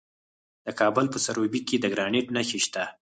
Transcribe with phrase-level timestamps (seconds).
[0.65, 2.83] د کابل په سروبي کې د ګرانیټ نښې شته.